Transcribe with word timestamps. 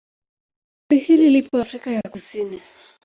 Kundi 0.87 0.99
hili 1.03 1.29
lipo 1.29 1.57
Afrika 1.57 1.91
ya 1.91 2.01
Kusini. 2.01 2.61